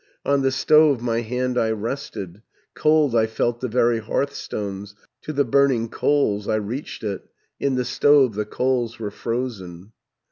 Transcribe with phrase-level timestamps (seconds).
[0.25, 2.41] On the stove my hand I rested.
[2.73, 7.85] Cold I felt the very hearthstones, To the burning coals I reached it; In the
[7.85, 9.91] stove the coals were frozen.